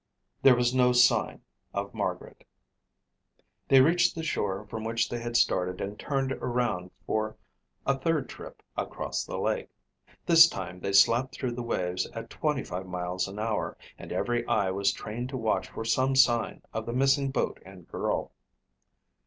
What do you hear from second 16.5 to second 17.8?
of the missing boat